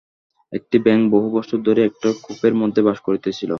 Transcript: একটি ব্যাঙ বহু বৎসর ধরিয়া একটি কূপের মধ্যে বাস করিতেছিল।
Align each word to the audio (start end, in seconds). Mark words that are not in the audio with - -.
একটি 0.53 0.77
ব্যাঙ 0.85 0.99
বহু 1.11 1.27
বৎসর 1.35 1.59
ধরিয়া 1.63 1.87
একটি 1.89 2.07
কূপের 2.25 2.53
মধ্যে 2.61 2.81
বাস 2.87 2.97
করিতেছিল। 3.07 3.49